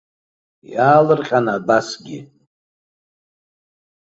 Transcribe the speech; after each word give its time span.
Иаалырҟьан 0.73 1.45
абасгьы. 1.55 2.19